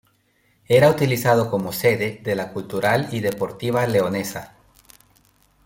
Era 0.67 0.89
utilizado 0.89 1.51
como 1.51 1.71
sede 1.71 2.21
de 2.23 2.33
la 2.33 2.53
Cultural 2.53 3.09
y 3.11 3.19
Deportiva 3.19 3.85
Leonesa. 3.85 4.55